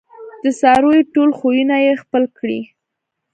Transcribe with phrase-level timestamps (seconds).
[0.43, 2.61] د څارویو ټول خویونه یې خپل کړي